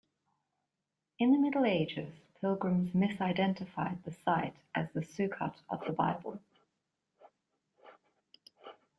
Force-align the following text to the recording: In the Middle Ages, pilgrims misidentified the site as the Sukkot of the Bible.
In 1.19 1.31
the 1.31 1.37
Middle 1.37 1.63
Ages, 1.63 2.11
pilgrims 2.39 2.89
misidentified 2.93 4.03
the 4.03 4.11
site 4.11 4.55
as 4.73 4.91
the 4.93 5.01
Sukkot 5.01 5.53
of 5.69 5.85
the 5.85 5.91
Bible. 5.93 6.39